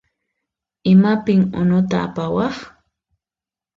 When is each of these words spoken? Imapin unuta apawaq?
Imapin 0.91 1.41
unuta 1.61 1.95
apawaq? 2.07 2.55